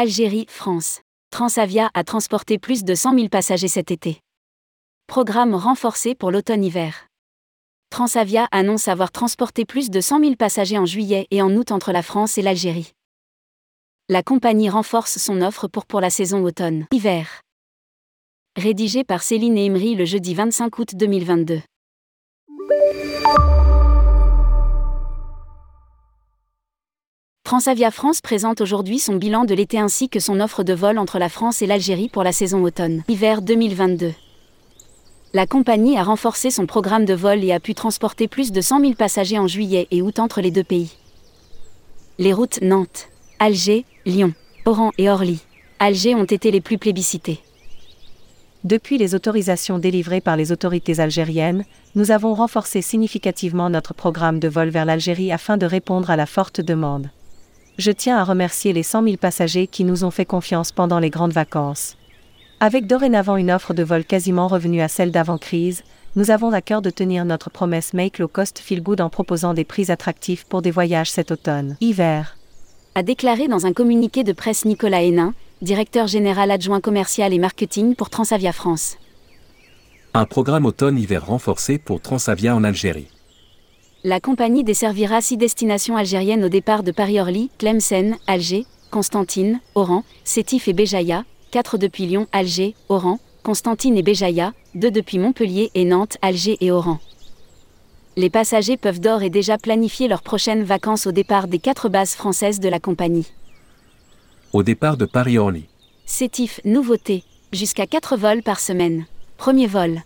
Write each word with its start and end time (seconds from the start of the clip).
Algérie, 0.00 0.46
France. 0.48 1.02
Transavia 1.30 1.90
a 1.92 2.04
transporté 2.04 2.56
plus 2.56 2.84
de 2.84 2.94
100 2.94 3.16
000 3.16 3.28
passagers 3.28 3.68
cet 3.68 3.90
été. 3.90 4.22
Programme 5.06 5.54
renforcé 5.54 6.14
pour 6.14 6.30
l'automne-hiver. 6.30 7.06
Transavia 7.90 8.48
annonce 8.50 8.88
avoir 8.88 9.12
transporté 9.12 9.66
plus 9.66 9.90
de 9.90 10.00
100 10.00 10.20
000 10.20 10.36
passagers 10.36 10.78
en 10.78 10.86
juillet 10.86 11.26
et 11.30 11.42
en 11.42 11.54
août 11.54 11.70
entre 11.70 11.92
la 11.92 12.02
France 12.02 12.38
et 12.38 12.42
l'Algérie. 12.42 12.92
La 14.08 14.22
compagnie 14.22 14.70
renforce 14.70 15.18
son 15.18 15.42
offre 15.42 15.68
pour 15.68 15.84
pour 15.84 16.00
la 16.00 16.08
saison 16.08 16.42
automne-hiver. 16.44 17.42
Rédigé 18.56 19.04
par 19.04 19.22
Céline 19.22 19.58
et 19.58 19.66
Emery 19.66 19.96
le 19.96 20.06
jeudi 20.06 20.32
25 20.32 20.78
août 20.78 20.94
2022. 20.94 21.60
Transavia 27.50 27.90
France 27.90 28.20
présente 28.20 28.60
aujourd'hui 28.60 29.00
son 29.00 29.16
bilan 29.16 29.44
de 29.44 29.54
l'été 29.54 29.76
ainsi 29.76 30.08
que 30.08 30.20
son 30.20 30.38
offre 30.38 30.62
de 30.62 30.72
vol 30.72 30.98
entre 30.98 31.18
la 31.18 31.28
France 31.28 31.62
et 31.62 31.66
l'Algérie 31.66 32.08
pour 32.08 32.22
la 32.22 32.30
saison 32.30 32.62
automne-hiver 32.62 33.42
2022. 33.42 34.14
La 35.32 35.48
compagnie 35.48 35.98
a 35.98 36.04
renforcé 36.04 36.52
son 36.52 36.66
programme 36.66 37.04
de 37.04 37.12
vol 37.12 37.42
et 37.42 37.50
a 37.50 37.58
pu 37.58 37.74
transporter 37.74 38.28
plus 38.28 38.52
de 38.52 38.60
100 38.60 38.80
000 38.82 38.92
passagers 38.92 39.40
en 39.40 39.48
juillet 39.48 39.88
et 39.90 40.00
août 40.00 40.20
entre 40.20 40.40
les 40.40 40.52
deux 40.52 40.62
pays. 40.62 40.92
Les 42.20 42.32
routes 42.32 42.62
Nantes, 42.62 43.08
Alger, 43.40 43.84
Lyon, 44.06 44.32
Oran 44.64 44.92
et 44.96 45.10
Orly, 45.10 45.40
Alger 45.80 46.14
ont 46.14 46.22
été 46.22 46.52
les 46.52 46.60
plus 46.60 46.78
plébiscitées. 46.78 47.40
Depuis 48.62 48.96
les 48.96 49.16
autorisations 49.16 49.80
délivrées 49.80 50.20
par 50.20 50.36
les 50.36 50.52
autorités 50.52 51.00
algériennes, 51.00 51.64
nous 51.96 52.12
avons 52.12 52.32
renforcé 52.32 52.80
significativement 52.80 53.70
notre 53.70 53.92
programme 53.92 54.38
de 54.38 54.46
vol 54.46 54.68
vers 54.68 54.84
l'Algérie 54.84 55.32
afin 55.32 55.56
de 55.56 55.66
répondre 55.66 56.10
à 56.10 56.16
la 56.16 56.26
forte 56.26 56.60
demande 56.60 57.10
je 57.80 57.90
tiens 57.90 58.18
à 58.18 58.24
remercier 58.24 58.72
les 58.72 58.82
100 58.82 59.04
000 59.04 59.16
passagers 59.16 59.66
qui 59.66 59.84
nous 59.84 60.04
ont 60.04 60.10
fait 60.10 60.26
confiance 60.26 60.70
pendant 60.70 60.98
les 60.98 61.10
grandes 61.10 61.32
vacances. 61.32 61.96
Avec 62.60 62.86
dorénavant 62.86 63.36
une 63.36 63.50
offre 63.50 63.72
de 63.72 63.82
vol 63.82 64.04
quasiment 64.04 64.48
revenue 64.48 64.82
à 64.82 64.88
celle 64.88 65.10
d'avant-crise, 65.10 65.82
nous 66.14 66.30
avons 66.30 66.52
à 66.52 66.60
cœur 66.60 66.82
de 66.82 66.90
tenir 66.90 67.24
notre 67.24 67.48
promesse 67.48 67.94
Make 67.94 68.18
Low 68.18 68.28
Cost 68.28 68.58
Feel 68.58 68.82
Good 68.82 69.00
en 69.00 69.08
proposant 69.08 69.54
des 69.54 69.64
prix 69.64 69.90
attractifs 69.90 70.44
pour 70.44 70.60
des 70.60 70.70
voyages 70.70 71.10
cet 71.10 71.30
automne. 71.30 71.76
Hiver. 71.80 72.36
A 72.94 73.02
déclaré 73.02 73.48
dans 73.48 73.64
un 73.64 73.72
communiqué 73.72 74.24
de 74.24 74.32
presse 74.32 74.64
Nicolas 74.64 75.02
Hénin, 75.02 75.32
directeur 75.62 76.06
général 76.06 76.50
adjoint 76.50 76.80
commercial 76.80 77.32
et 77.32 77.38
marketing 77.38 77.94
pour 77.94 78.10
Transavia 78.10 78.52
France. 78.52 78.98
Un 80.12 80.26
programme 80.26 80.66
automne-hiver 80.66 81.24
renforcé 81.24 81.78
pour 81.78 82.00
Transavia 82.00 82.54
en 82.54 82.64
Algérie. 82.64 83.08
La 84.02 84.18
compagnie 84.18 84.64
desservira 84.64 85.20
six 85.20 85.36
destinations 85.36 85.94
algériennes 85.94 86.42
au 86.42 86.48
départ 86.48 86.82
de 86.82 86.90
Paris-Orly, 86.90 87.50
Tlemcen, 87.58 88.16
Alger, 88.26 88.64
Constantine, 88.90 89.60
Oran, 89.74 90.04
Sétif 90.24 90.68
et 90.68 90.72
Béjaïa, 90.72 91.26
4 91.50 91.76
depuis 91.76 92.06
Lyon, 92.06 92.26
Alger, 92.32 92.74
Oran, 92.88 93.18
Constantine 93.42 93.98
et 93.98 94.02
Béjaïa, 94.02 94.54
2 94.74 94.90
depuis 94.90 95.18
Montpellier 95.18 95.70
et 95.74 95.84
Nantes, 95.84 96.16
Alger 96.22 96.56
et 96.62 96.70
Oran. 96.70 96.98
Les 98.16 98.30
passagers 98.30 98.78
peuvent 98.78 99.00
d'ores 99.00 99.22
et 99.22 99.28
déjà 99.28 99.58
planifier 99.58 100.08
leurs 100.08 100.22
prochaines 100.22 100.64
vacances 100.64 101.06
au 101.06 101.12
départ 101.12 101.46
des 101.46 101.58
quatre 101.58 101.90
bases 101.90 102.14
françaises 102.14 102.58
de 102.58 102.70
la 102.70 102.80
compagnie. 102.80 103.26
Au 104.54 104.62
départ 104.62 104.96
de 104.96 105.04
Paris-Orly. 105.04 105.66
Sétif, 106.06 106.62
nouveauté, 106.64 107.22
jusqu'à 107.52 107.86
4 107.86 108.16
vols 108.16 108.42
par 108.42 108.60
semaine. 108.60 109.04
Premier 109.36 109.66
vol. 109.66 110.00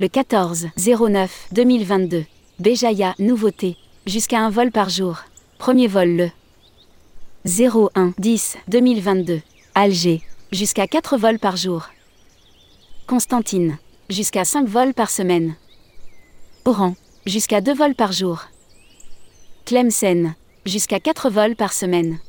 Le 0.00 0.08
14 0.08 0.68
09 0.76 1.48
2022. 1.52 2.24
Béjaïa, 2.60 3.16
nouveauté. 3.18 3.76
Jusqu'à 4.06 4.38
un 4.38 4.48
vol 4.48 4.70
par 4.70 4.88
jour. 4.88 5.18
Premier 5.58 5.88
vol 5.88 6.08
le 6.16 6.30
01 7.46 8.14
10 8.16 8.58
2022. 8.68 9.40
Alger. 9.74 10.22
Jusqu'à 10.52 10.86
4 10.86 11.16
vols 11.16 11.40
par 11.40 11.56
jour. 11.56 11.88
Constantine. 13.08 13.76
Jusqu'à 14.08 14.44
5 14.44 14.68
vols 14.68 14.94
par 14.94 15.10
semaine. 15.10 15.56
Oran. 16.64 16.94
Jusqu'à 17.26 17.60
2 17.60 17.74
vols 17.74 17.96
par 17.96 18.12
jour. 18.12 18.44
Tlemcen. 19.64 20.34
Jusqu'à 20.64 21.00
4 21.00 21.30
vols 21.30 21.56
par 21.56 21.72
semaine. 21.72 22.20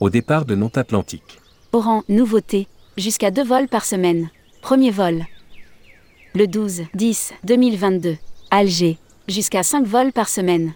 Au 0.00 0.10
départ 0.10 0.44
de 0.44 0.56
Nantes-Atlantique. 0.56 1.38
Oran, 1.72 2.02
nouveauté. 2.08 2.66
Jusqu'à 2.96 3.30
2 3.30 3.44
vols 3.44 3.68
par 3.68 3.84
semaine. 3.84 4.28
Premier 4.60 4.90
vol. 4.90 5.24
Le 6.34 6.48
12 6.48 6.82
10 6.94 7.34
2022. 7.44 8.16
Alger 8.50 8.98
jusqu'à 9.28 9.62
5 9.62 9.86
vols 9.86 10.12
par 10.12 10.28
semaine. 10.28 10.72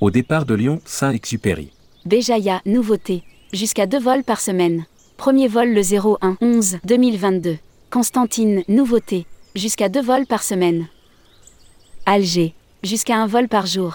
Au 0.00 0.10
départ 0.10 0.44
de 0.44 0.54
Lyon, 0.54 0.80
Saint-Exupéry. 0.84 1.70
Béjaïa, 2.04 2.60
nouveauté, 2.66 3.22
jusqu'à 3.52 3.86
2 3.86 3.98
vols 3.98 4.24
par 4.24 4.40
semaine. 4.40 4.84
Premier 5.16 5.48
vol 5.48 5.72
le 5.72 5.80
01 5.80 6.36
11 6.40 6.78
2022. 6.84 7.58
Constantine, 7.90 8.62
nouveauté, 8.68 9.26
jusqu'à 9.54 9.88
2 9.88 10.02
vols 10.02 10.26
par 10.26 10.42
semaine. 10.42 10.88
Alger, 12.06 12.54
jusqu'à 12.82 13.16
un 13.16 13.26
vol 13.26 13.48
par 13.48 13.66
jour. 13.66 13.94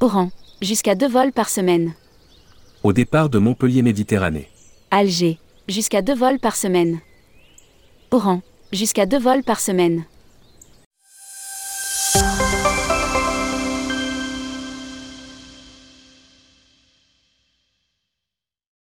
Oran, 0.00 0.30
jusqu'à 0.60 0.94
2 0.94 1.08
vols 1.08 1.32
par 1.32 1.48
semaine. 1.48 1.94
Au 2.82 2.92
départ 2.92 3.30
de 3.30 3.38
Montpellier 3.38 3.82
Méditerranée. 3.82 4.48
Alger, 4.90 5.38
jusqu'à 5.68 6.02
2 6.02 6.14
vols 6.14 6.40
par 6.40 6.56
semaine. 6.56 6.98
Oran, 8.10 8.42
jusqu'à 8.72 9.06
2 9.06 9.18
vols 9.18 9.44
par 9.44 9.60
semaine. 9.60 10.04